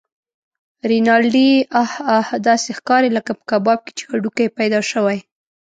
رینالډي: 0.89 1.49
اه 1.81 1.91
اه! 2.17 2.27
داسې 2.47 2.69
ښکارې 2.77 3.09
لکه 3.17 3.31
په 3.37 3.43
کباب 3.51 3.79
کې 3.85 3.91
چې 3.97 4.03
هډوکی 4.11 4.55
پیدا 4.59 4.79
شوی. 4.91 5.19